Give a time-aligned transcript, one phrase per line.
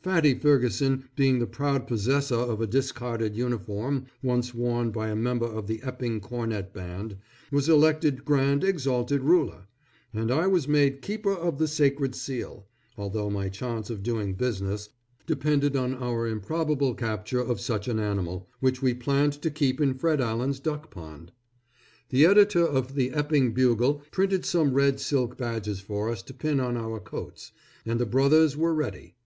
[0.00, 5.44] Fatty Ferguson being the proud possessor of a discarded uniform once worn by a member
[5.46, 7.16] of the Epping Cornet Band,
[7.50, 9.66] was elected Grand Exalted Ruler,
[10.14, 12.64] and I was made Keeper of the Sacred Seal,
[12.96, 14.90] although my chance of doing business,
[15.26, 19.94] depended on our improbable capture of such an animal, which we planned to keep in
[19.94, 21.32] Fred Allen's duck pond.
[22.10, 26.60] The editor of the Epping Bugle printed some red silk badges for us to pin
[26.60, 27.50] on our coats,
[27.84, 29.16] and the Brothers were ready.